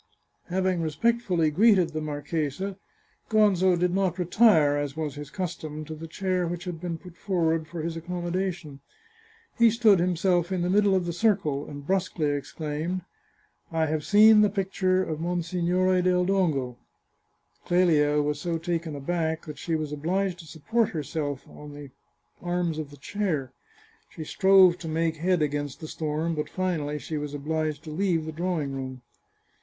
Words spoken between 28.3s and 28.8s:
drawing